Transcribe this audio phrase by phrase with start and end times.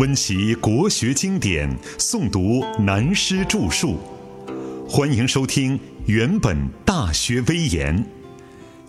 [0.00, 3.98] 温习国学经典，诵读南师著述。
[4.88, 6.56] 欢迎收听《原本
[6.86, 7.94] 大学威严》，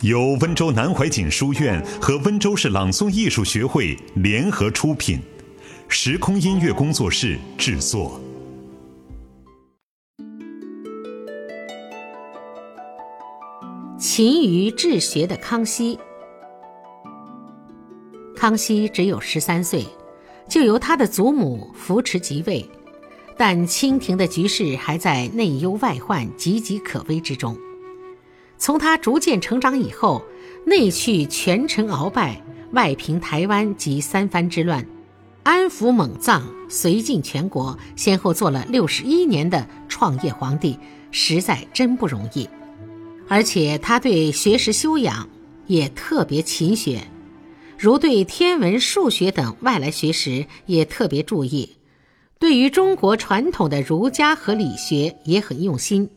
[0.08, 5.20] 由温州南怀瑾书院和温州市朗诵艺术学会联合出品，
[5.90, 8.18] 时空音乐工作室制作。
[14.00, 16.00] 勤于治学的康熙，
[18.34, 19.86] 康熙只有十三岁。
[20.52, 22.70] 就由他的祖母扶持即位，
[23.38, 27.58] 但清廷的局势还在内忧外患、岌岌可危之中。
[28.58, 30.22] 从他逐渐成长以后，
[30.66, 34.86] 内去权臣鳌拜，外平台湾及三藩之乱，
[35.44, 40.78] 安抚蒙藏，绥靖全国，先后做了六十一年的创业皇帝，
[41.12, 42.50] 实在真不容易。
[43.30, 45.30] 而且他对学识修养
[45.68, 47.02] 也特别勤学。
[47.82, 51.78] 如对天文、数学等外来学识也特别注意，
[52.38, 56.08] 对于中国传统的儒家和理学也很用心，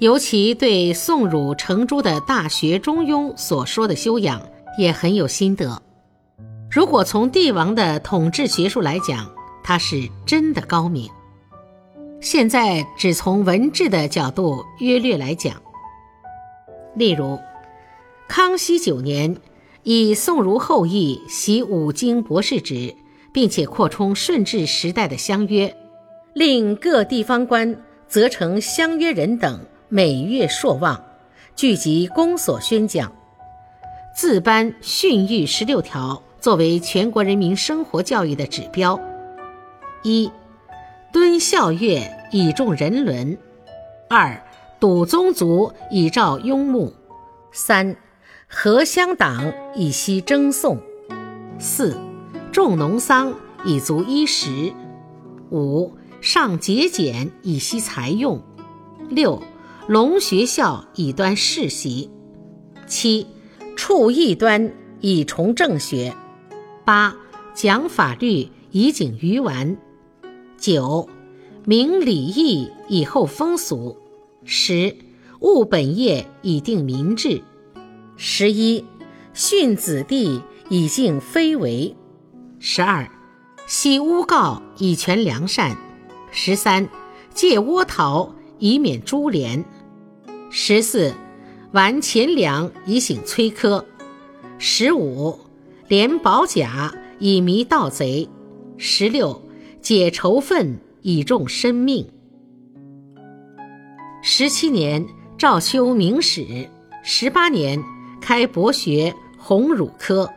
[0.00, 4.42] 尤其对宋儒程朱的大学、中庸所说的修养
[4.76, 5.80] 也很有心得。
[6.68, 11.08] 如果从帝王的统治学术来讲，他是真的高明。
[12.20, 15.62] 现在只从文治的角度约略来讲，
[16.96, 17.38] 例如，
[18.26, 19.36] 康熙九年。
[19.84, 22.94] 以宋儒后裔习五经博士职，
[23.32, 25.76] 并且扩充顺治时代的乡约，
[26.32, 27.76] 令各地方官
[28.08, 31.04] 责成乡约人等每月朔望，
[31.54, 33.12] 聚集公所宣讲，
[34.16, 38.98] 自颁训谕十六条，作为全国人民生活教育的指标：
[40.02, 40.30] 一、
[41.12, 43.36] 敦孝乐以重人伦；
[44.08, 44.42] 二、
[44.80, 46.90] 笃宗族以照雍穆；
[47.52, 47.94] 三。
[48.48, 50.78] 合乡党以息征讼，
[51.58, 51.98] 四
[52.52, 54.72] 重农桑以足衣食，
[55.50, 58.42] 五上节俭以息财用，
[59.08, 59.42] 六
[59.88, 62.10] 隆学校以端世习，
[62.86, 63.26] 七
[63.76, 66.14] 处异端以崇正学，
[66.84, 67.16] 八
[67.54, 69.76] 讲法律以警愚顽，
[70.58, 71.08] 九
[71.64, 73.96] 明礼义以厚风俗，
[74.44, 74.94] 十
[75.40, 77.42] 务本业以定民志。
[78.16, 78.84] 十一，
[79.32, 81.94] 训子弟以敬非为；
[82.60, 83.10] 十二，
[83.66, 85.76] 息诬告以全良善；
[86.30, 86.88] 十三，
[87.34, 89.64] 借倭逃以免株连；
[90.48, 91.12] 十四，
[91.72, 93.84] 完钱粮以省崔苛；
[94.58, 95.36] 十五，
[95.88, 98.28] 连保甲以迷盗贼；
[98.78, 99.42] 十六，
[99.82, 102.08] 解仇愤以重生命。
[104.22, 105.04] 十七年，
[105.36, 106.68] 诏修明史；
[107.02, 107.82] 十八年。
[108.24, 110.30] 开博学鸿儒科，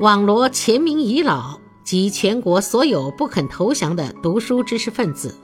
[0.00, 5.34] 网罗前明遗老及全国所有不肯投降的读书知识分子。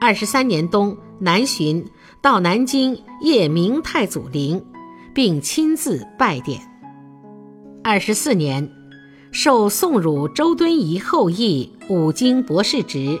[0.00, 1.86] 二十三年冬，南巡
[2.22, 4.64] 到南京谒明太祖陵，
[5.12, 6.62] 并亲自拜典。
[7.82, 8.72] 二十四年，
[9.32, 13.20] 受宋儒周敦颐后裔五经博士职，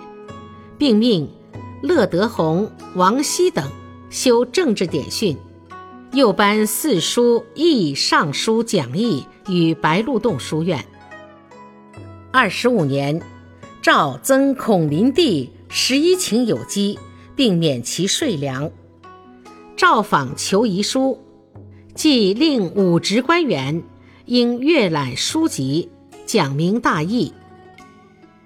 [0.78, 1.28] 并命
[1.82, 3.70] 乐德宏、王希等
[4.08, 5.36] 修政治典训。
[6.14, 10.84] 又颁四书议尚书讲义与白鹿洞书院。
[12.30, 13.20] 二十五年，
[13.82, 16.96] 诏增孔林地十一顷有机，
[17.34, 18.70] 并免其税粮。
[19.76, 21.18] 诏访求遗书，
[21.96, 23.82] 即令武职官员
[24.26, 25.90] 应阅览书籍，
[26.26, 27.32] 讲明大义。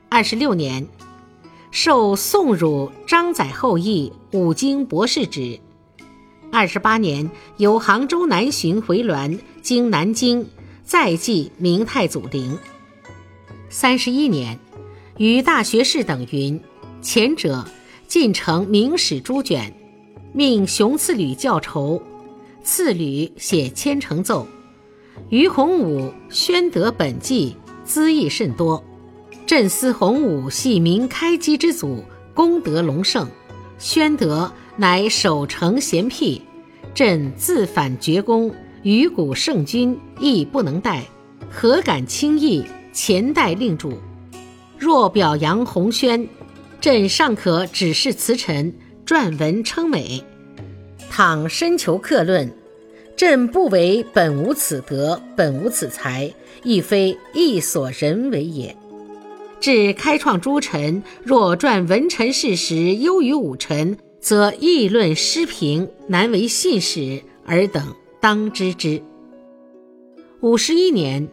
[0.08, 0.88] 二十六年，
[1.70, 5.60] 受宋儒张载后裔五经博士职。
[6.50, 10.46] 二十八年，由杭州南巡回銮，经南京，
[10.82, 12.58] 再继明太祖陵。
[13.68, 14.58] 三十一年，
[15.18, 16.58] 与大学士等云：
[17.02, 17.66] 前者
[18.06, 19.74] 进呈明史诸卷，
[20.32, 22.02] 命熊次履校筹，
[22.64, 24.48] 次履写千乘奏。
[25.28, 28.82] 于洪武宣德本纪，资益甚多。
[29.46, 32.02] 朕思洪武系明开基之祖，
[32.32, 33.28] 功德隆盛。
[33.78, 34.50] 宣德。
[34.80, 36.40] 乃守城贤辟，
[36.94, 38.54] 朕自反绝功，
[38.84, 41.02] 于古圣君亦不能待，
[41.50, 43.98] 何敢轻易前代令主？
[44.78, 46.28] 若表扬洪宣，
[46.80, 48.72] 朕尚可指示辞臣，
[49.04, 50.22] 撰文称美。
[51.10, 52.48] 倘深求客论，
[53.16, 56.32] 朕不为本无此德，本无此才，
[56.62, 58.76] 亦非一所人为也。
[59.58, 63.98] 至开创诸臣，若撰文臣事实优于武臣。
[64.28, 69.02] 则议论失评，难为信使，尔等当知之。
[70.40, 71.26] 五十一年，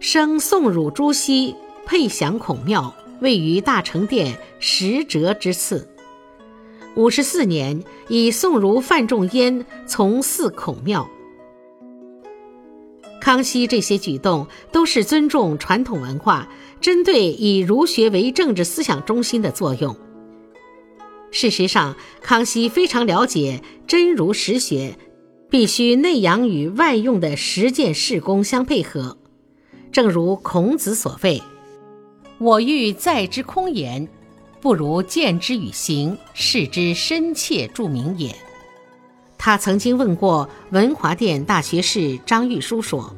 [0.00, 1.54] 升宋汝朱熹
[1.86, 5.88] 配享孔庙，位于大成殿十折之次。
[6.96, 11.08] 五十四年，以宋儒范仲淹从祀孔庙。
[13.20, 16.48] 康熙这些举动都是尊重传统文化，
[16.80, 19.96] 针对以儒学为政治思想中心的作用。
[21.30, 24.96] 事实上，康熙非常了解真儒实学
[25.50, 29.18] 必须内养与外用的实践事功相配合。
[29.92, 31.42] 正如孔子所谓
[32.38, 34.08] ：“我欲在之空言，
[34.60, 38.34] 不如见之与行，视之深切著名也。”
[39.38, 43.16] 他曾经问过文华殿大学士张玉书说：“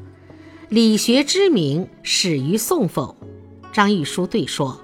[0.69, 3.17] 理学之名始于宋否？”
[3.73, 4.81] 张玉书对说：“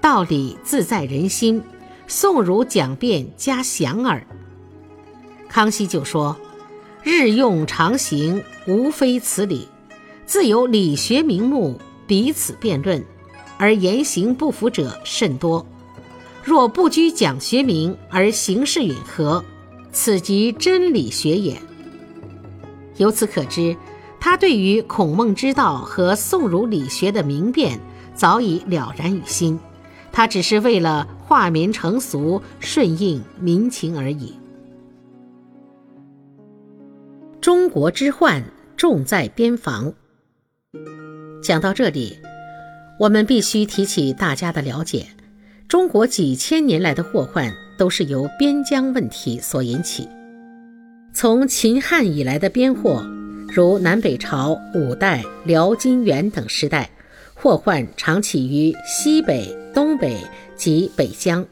[0.00, 1.62] 道理自在人心。”
[2.06, 4.26] 宋儒讲辩加详耳。
[5.48, 6.36] 康熙就说
[7.02, 9.68] ：“日用常行，无非此理。
[10.24, 13.04] 自有理学名目，彼此辩论，
[13.58, 15.66] 而言行不符者甚多。
[16.42, 19.44] 若不拘讲学名，而行事允和，
[19.92, 21.60] 此即真理学也。”
[22.96, 23.76] 由此可知，
[24.20, 27.80] 他对于孔孟之道和宋儒理学的明辨
[28.14, 29.58] 早已了然于心。
[30.12, 34.34] 他只是为了化民成俗、顺应民情而已。
[37.40, 38.44] 中国之患
[38.76, 39.94] 重在边防。
[41.42, 42.18] 讲到这里，
[43.00, 45.06] 我们必须提起大家的了解：
[45.66, 50.06] 中国几千年来的祸患都是由边疆问题所引起。
[51.14, 53.02] 从秦汉以来的边祸，
[53.48, 56.90] 如南北朝、五代、辽、金、元等时代。
[57.42, 60.16] 祸患常起于西北、东北
[60.54, 61.44] 及北疆。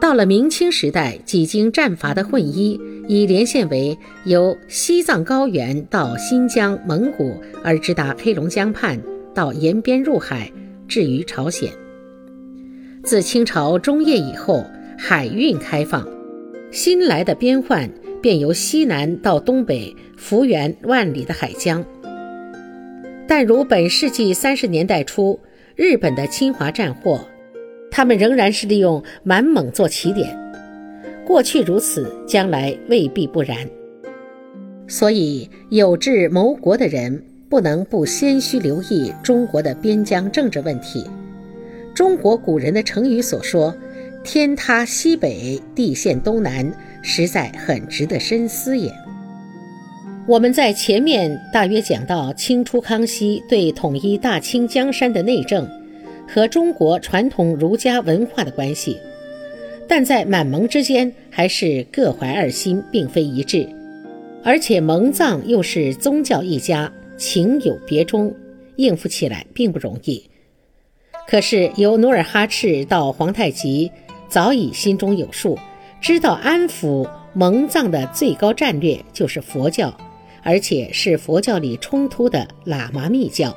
[0.00, 8.98] 到了明清时代，几经战伐的混一，已连线为由西藏高原到新疆、蒙古，而直达黑龙江畔，
[9.34, 10.50] 到延边入海，
[10.88, 11.70] 至于朝鲜。
[13.04, 14.64] 自清朝中叶以后，
[14.96, 16.08] 海运开放，
[16.70, 17.90] 新来的边患
[18.22, 21.84] 便由西南到东北，幅员万里的海疆。
[23.34, 25.40] 但如本世纪三十年代初
[25.74, 27.26] 日本的侵华战祸，
[27.90, 30.38] 他们仍然是利用满蒙做起点。
[31.24, 33.56] 过去如此，将来未必不然。
[34.86, 41.06] 所以有志谋国的人不能不先须留意中国的边疆政治问题。
[41.94, 43.74] 中国古人的成语所说
[44.22, 46.70] “天塌西北，地陷东南”，
[47.00, 48.92] 实在很值得深思也。
[50.28, 55.68] 我们在前面大约讲到清初康熙对统一大清江山的内政
[56.28, 58.96] 和中国传统儒家文化的关系，
[59.88, 63.68] 但在满蒙之间还是各怀二心，并非一致，
[64.44, 68.32] 而且蒙藏又是宗教一家，情有别钟，
[68.76, 70.22] 应付起来并不容易。
[71.26, 73.90] 可是由努尔哈赤到皇太极，
[74.28, 75.58] 早已心中有数，
[76.00, 79.92] 知道安抚蒙藏的最高战略就是佛教。
[80.42, 83.56] 而且是佛教里冲突的喇嘛密教。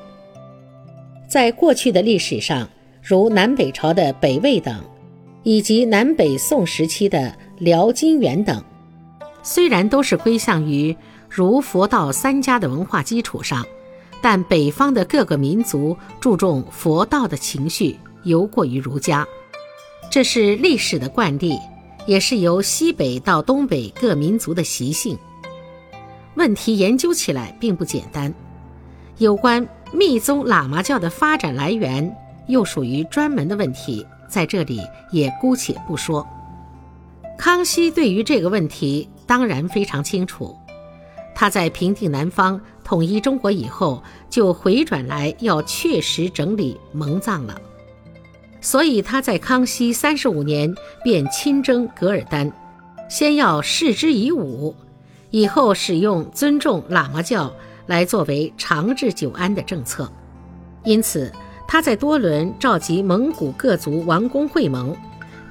[1.27, 2.69] 在过去的历史上，
[3.01, 4.83] 如南北朝的北魏等，
[5.43, 8.63] 以及南北宋时期的辽、金、元等，
[9.43, 10.95] 虽然都是归向于
[11.29, 13.65] 儒、佛、道三家的文化基础上，
[14.21, 19.27] 但北方的各个民族注重佛道的情绪尤过于儒家，
[20.09, 21.57] 这是历史的惯例，
[22.05, 25.17] 也是由西北到东北各民族的习性。
[26.35, 28.33] 问题研究起来并不简单，
[29.17, 32.15] 有关密宗喇嘛教的发展来源
[32.47, 36.27] 又属于专门的问题，在这里也姑且不说。
[37.37, 40.55] 康熙对于这个问题当然非常清楚，
[41.33, 47.59] 他在平定南方、统一中国以后，就回转来要确实整理蒙藏了，
[48.61, 50.73] 所以他在康熙三十五年
[51.03, 52.51] 便亲征噶尔丹，
[53.09, 54.75] 先要示之以武。
[55.35, 57.53] 以后使用尊重喇嘛教
[57.87, 60.09] 来作为长治久安的政策，
[60.85, 61.29] 因此
[61.67, 64.95] 他在多伦召集蒙古各族王公会盟，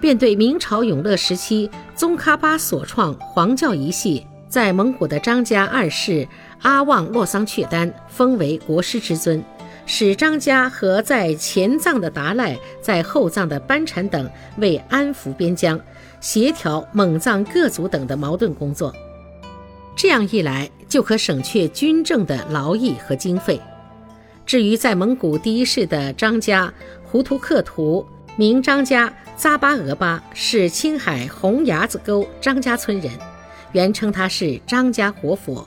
[0.01, 6.27] 便对明朝永乐时期宗喀巴所创黄教一系在蒙古的张家二世
[6.63, 9.45] 阿旺洛桑却丹封为国师之尊，
[9.85, 15.79] 使张家和在前藏的达赖、在后藏的班禅等为安抚边疆、
[16.23, 18.91] 协调蒙藏各族等的矛盾工作。
[19.97, 23.61] 这样一来，就可省却军政的劳役和经费。
[24.45, 26.73] 至于在蒙古第一世的张家
[27.03, 28.05] 胡图克图，
[28.37, 33.11] 名张家扎巴额巴，是青海红崖子沟张家村人，
[33.73, 35.67] 原称他是张家活佛。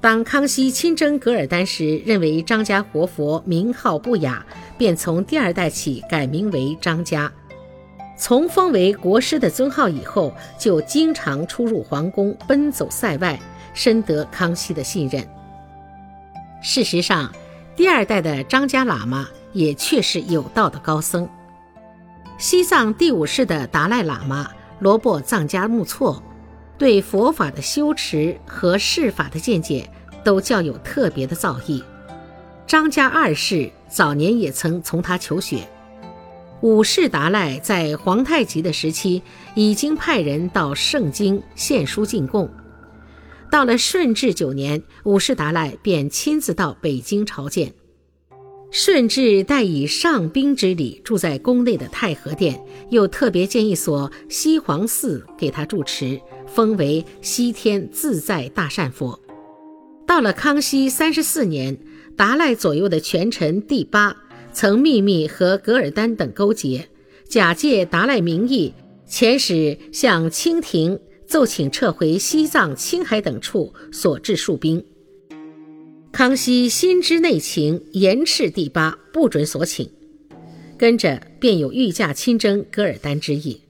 [0.00, 4.44] 当康熙亲征噶尔丹时，认为张家活佛名号不雅，
[4.78, 7.30] 便从第二代起改名为张家。
[8.16, 13.38] 从封为国师的尊号以后，就经常出入皇宫，奔走塞外，
[13.74, 15.26] 深得康熙的信任。
[16.62, 17.32] 事实上，
[17.74, 21.28] 第二代的张家喇嘛也确是有道的高僧。
[22.38, 26.22] 西藏第五世的达赖喇嘛罗卜藏家木措。
[26.78, 29.88] 对佛法的修持和释法的见解
[30.24, 31.80] 都较有特别的造诣。
[32.66, 35.68] 张家二世早年也曾从他求学。
[36.62, 39.20] 五世达赖在皇太极的时期
[39.56, 42.48] 已经派人到盛京献书进贡。
[43.50, 47.74] 到了顺治九年，五世达赖便亲自到北京朝见。
[48.70, 56.20] 顺治待以上宾之礼住在宫内的太和殿，又特别建一所西皇寺给他住持。
[56.46, 59.18] 封为西天自在大善佛。
[60.06, 61.78] 到了康熙三十四年，
[62.16, 64.14] 达赖左右的权臣第八
[64.52, 66.88] 曾秘密和噶尔丹等勾结，
[67.28, 68.74] 假借达赖名义
[69.08, 74.84] 遣使向清廷奏请撤回西藏、青海等处所置戍兵。
[76.12, 79.90] 康熙心知内情，严斥第八不准所请，
[80.76, 83.62] 跟着便有御驾亲征噶尔丹之意。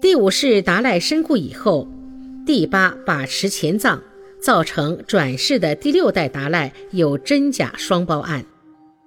[0.00, 1.88] 第五世达赖身故以后，
[2.44, 4.02] 第八把持前藏，
[4.42, 8.44] 造成转世的第六代达赖有真假双胞案，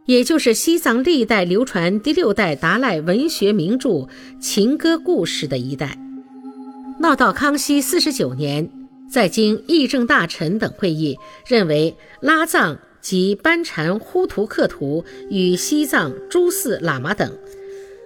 [0.09, 4.07] 也就是西藏历代流传第六代达赖文学名著
[4.41, 5.99] 情歌故事的一代。
[6.99, 8.71] 闹到康熙四十九年，
[9.07, 17.31] 在经议政大臣等会议，认为拉藏及班禅呼图克图与西藏诸寺喇嘛等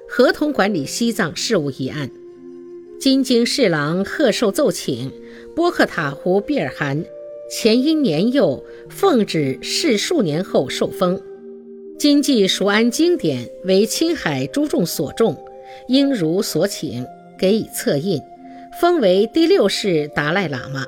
[0.10, 2.12] 合同管理西藏事务一案。
[3.00, 5.10] 金京侍郎贺寿奏请
[5.56, 7.06] 波克塔胡毕尔汗
[7.50, 11.18] 前因年幼，奉旨侍数年后受封。
[11.98, 15.38] 今既熟谙经典，为青海诸众所重，
[15.88, 17.06] 应如所请，
[17.38, 18.22] 给以册印，
[18.80, 20.86] 封为第六世达赖喇嘛。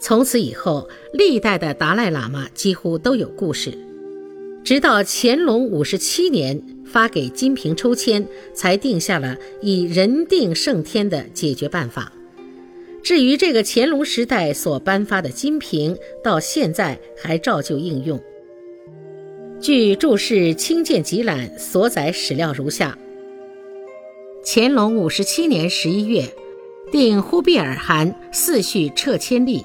[0.00, 3.72] 从此以后，历代的达赖喇嘛几乎都有故事，
[4.62, 6.62] 直到乾隆五十七年。
[6.86, 12.12] 发给金瓶抽签，才定下了以人定胜天的解决办法。
[13.02, 18.22] 至于这个乾隆时代所颁发的金瓶，到现在还照旧应用。
[19.60, 22.98] 据注释《清鉴集览》所载史料如下：
[24.44, 26.28] 乾隆五十七年十一月，
[26.90, 29.64] 定忽必尔汗四序撤迁令，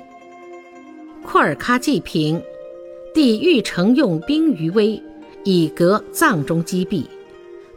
[1.25, 2.41] 库尔喀济平，
[3.13, 5.01] 帝欲乘用兵于威，
[5.43, 7.05] 以革藏中积弊。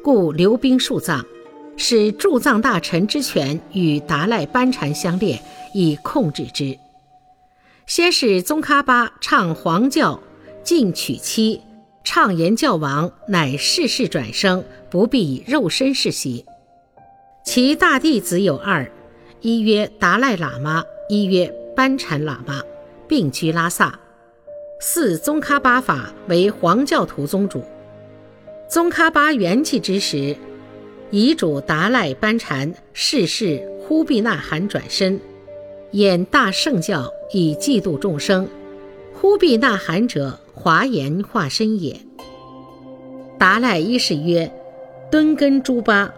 [0.04, 1.24] 故留兵戍藏，
[1.76, 5.40] 使驻藏大臣之权与达赖班禅相列，
[5.74, 6.76] 以控制之。
[7.86, 10.20] 先是宗喀巴唱黄教，
[10.62, 11.60] 进娶妻，
[12.04, 16.44] 畅言教王乃世世转生，不必肉身世袭。
[17.44, 18.90] 其大弟子有二，
[19.40, 22.60] 一曰达赖喇嘛，一曰班禅喇嘛，
[23.08, 23.98] 并居拉萨。
[24.80, 27.62] 四宗喀巴法为黄教徒宗主。
[28.68, 30.36] 宗喀巴圆寂之时，
[31.10, 35.20] 遗嘱达赖班禅世世，忽必那汗转身，
[35.92, 38.48] 演大圣教以济度众生。
[39.14, 41.98] 忽必那汗者，华严化身也。
[43.38, 44.52] 达赖一世曰
[45.10, 46.12] ：“敦根诸巴，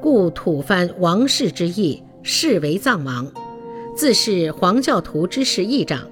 [0.00, 3.30] 故吐蕃王室之意，视为藏王，
[3.94, 6.08] 自是黄教徒之事议长。”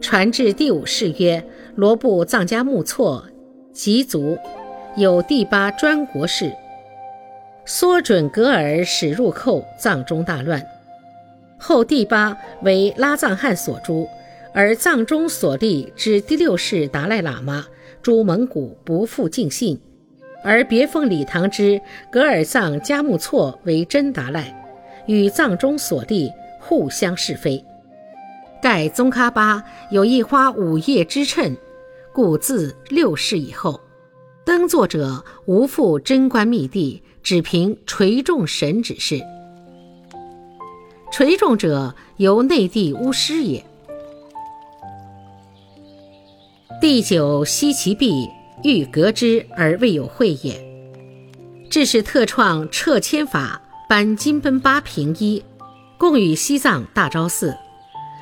[0.00, 1.42] 传至第五世曰
[1.74, 3.24] ：“罗布藏家木错，
[3.72, 4.36] 吉族。”
[4.96, 6.50] 有第八专国事，
[7.66, 10.66] 缩准格尔使入寇，藏中大乱。
[11.58, 14.08] 后第八为拉藏汗所诛，
[14.56, 17.66] 而藏中所立之第六世达赖喇嘛，
[18.00, 19.78] 诸蒙古不复敬信，
[20.42, 21.78] 而别封礼堂之
[22.10, 24.66] 格尔藏嘉木措为真达赖，
[25.06, 27.62] 与藏中所立互相是非。
[28.62, 31.54] 盖宗喀巴有一花五叶之称，
[32.14, 33.78] 故自六世以后。
[34.46, 39.20] 登座者无复贞观密地，只凭垂众神指示。
[41.12, 43.62] 垂众者由内地巫师也。
[46.80, 48.28] 第九西其壁，
[48.62, 50.60] 欲革之而未有会也。
[51.70, 55.42] 这是特创撤迁法，颁金奔八平一，
[55.98, 57.56] 共与西藏大昭寺。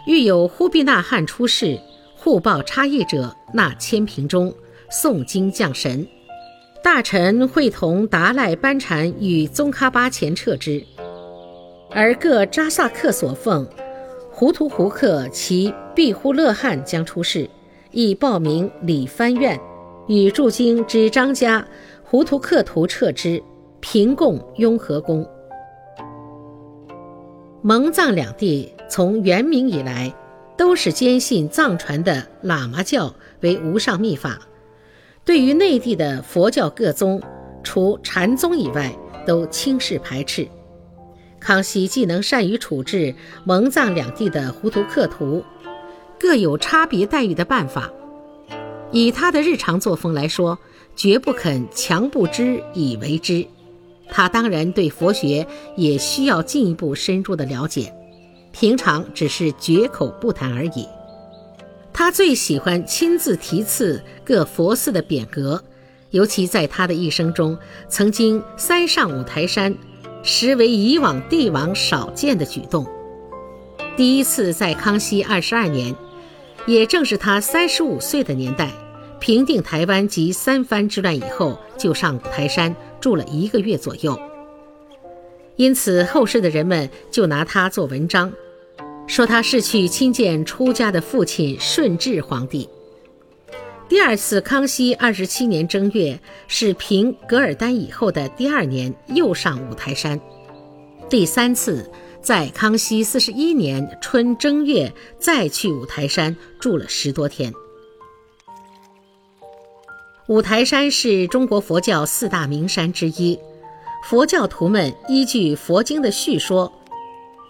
[0.07, 1.81] 欲有忽必那汗出世，
[2.17, 4.55] 互报差异者，纳千平中。
[4.93, 6.07] 诵经降神，
[6.81, 10.85] 大臣会同达赖班禅与宗喀巴前撤之，
[11.91, 13.67] 而各扎萨克所奉
[14.31, 17.51] 胡图胡克其庇护勒汗将出世，
[17.95, 19.59] 亦报名理藩院，
[20.09, 21.65] 与驻京之张家
[22.03, 23.41] 胡图克图撤之，
[23.79, 25.25] 平共雍和宫。
[27.63, 30.13] 蒙藏两地从元明以来，
[30.59, 34.41] 都是坚信藏传的喇嘛教为无上秘法，
[35.25, 37.23] 对于内地的佛教各宗，
[37.63, 38.93] 除禅宗以外，
[39.25, 40.49] 都轻视排斥。
[41.39, 45.45] 康熙既能善于处置蒙藏两地的胡图克图，
[46.19, 47.91] 各有差别待遇的办法。
[48.91, 50.59] 以他的日常作风来说，
[50.95, 53.47] 绝不肯强不知以为知。
[54.11, 57.93] 他当然对佛学也需要进一步深入的了解，
[58.53, 60.87] 平常只是绝口不谈而已。
[61.93, 65.63] 他最喜欢亲自题赐各佛寺的匾额，
[66.11, 67.57] 尤其在他的一生中，
[67.89, 69.77] 曾经三上五台山。
[70.27, 72.87] 实为以往帝王少见的举动。
[73.95, 75.95] 第一次在康熙二十二年，
[76.67, 78.71] 也正是他三十五岁的年代，
[79.21, 84.19] 平定台湾及三藩之乱以后，就上五台山住了一个月左右。
[85.57, 88.33] 因此，后世的人们就拿他做文章，
[89.07, 92.69] 说他是去亲见出家的父亲顺治皇帝。
[93.87, 96.19] 第二次康熙二十七年正月，
[96.49, 100.19] 是平噶尔丹以后的第二年，又上五台山。
[101.11, 101.89] 第三次
[102.25, 107.53] 在康熙四十一年春正月，再去五台山住了十多天。
[110.27, 113.39] 五台山是中国佛教四大名山之一，
[114.09, 116.73] 佛教徒们依据佛经的叙说，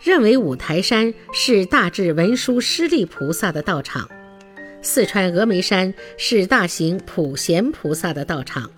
[0.02, 4.10] 认为五台山是大智文殊师利菩萨的道场。
[4.82, 8.68] 四川峨眉山是大行普贤菩萨的道场，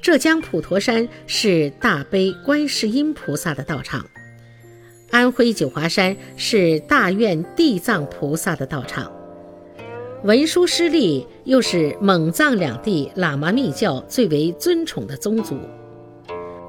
[0.00, 4.06] 浙江普陀山是大悲观世音菩萨的道场，
[5.12, 9.12] 安徽九华山是大愿地藏菩萨的道场，
[10.24, 15.54] 文殊师利又是蒙藏两地喇嘛密教最为尊崇的宗族。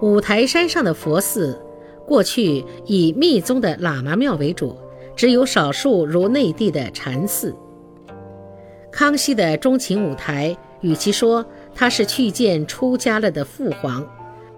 [0.02, 1.58] 五台山上的佛寺，
[2.06, 4.78] 过去以密宗的喇嘛庙为主，
[5.16, 7.56] 只有少数如内地的禅寺。
[8.92, 14.06] 康熙的钟情五台，与其说他是去见出家了的父皇，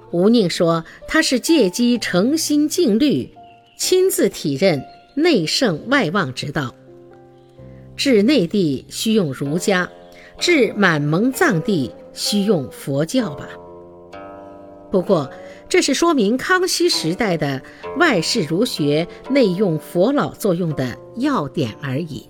[0.09, 3.29] 吴宁说他是借机诚心敬律，
[3.77, 4.83] 亲自体认
[5.15, 6.73] 内圣外望之道。
[7.95, 9.89] 治内地需用儒家，
[10.37, 13.47] 治满蒙藏地需用佛教吧。
[14.91, 15.29] 不过，
[15.67, 17.61] 这是说明康熙时代的
[17.97, 22.29] 外事儒学内用佛老作用的要点而已。